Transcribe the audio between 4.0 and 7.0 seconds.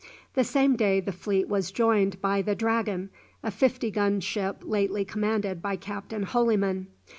ship lately commanded by Captain Holyman.